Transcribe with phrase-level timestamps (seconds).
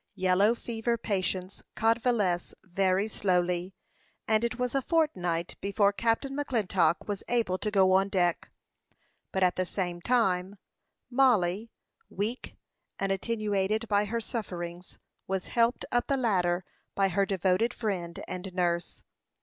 [0.15, 3.75] Yellow fever patients convalesce very slowly;
[4.27, 8.49] and it was a fortnight before Captain McClintock was able to go on deck;
[9.31, 10.55] but at the same time,
[11.11, 11.69] Mollie,
[12.09, 12.57] weak
[12.97, 16.65] and attenuated by her sufferings, was helped up the ladder
[16.95, 19.03] by her devoted friend and nurse.